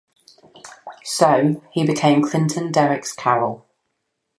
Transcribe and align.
So, 1.03 1.61
he 1.71 1.85
became 1.85 2.23
Clinton 2.27 2.71
Derricks-Carroll. 2.71 3.67